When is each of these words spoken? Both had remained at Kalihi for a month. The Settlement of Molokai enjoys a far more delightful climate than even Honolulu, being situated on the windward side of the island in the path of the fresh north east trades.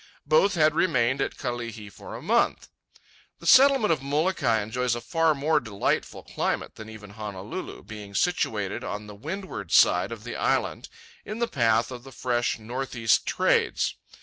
Both 0.25 0.55
had 0.55 0.73
remained 0.73 1.21
at 1.21 1.37
Kalihi 1.37 1.87
for 1.91 2.15
a 2.15 2.23
month. 2.23 2.69
The 3.37 3.45
Settlement 3.45 3.91
of 3.93 4.01
Molokai 4.01 4.59
enjoys 4.63 4.95
a 4.95 4.99
far 4.99 5.35
more 5.35 5.59
delightful 5.59 6.23
climate 6.23 6.73
than 6.73 6.89
even 6.89 7.11
Honolulu, 7.11 7.83
being 7.83 8.15
situated 8.15 8.83
on 8.83 9.05
the 9.05 9.13
windward 9.13 9.71
side 9.71 10.11
of 10.11 10.23
the 10.23 10.35
island 10.35 10.89
in 11.23 11.37
the 11.37 11.47
path 11.47 11.91
of 11.91 12.03
the 12.03 12.11
fresh 12.11 12.57
north 12.57 12.95
east 12.95 13.27
trades. 13.27 13.93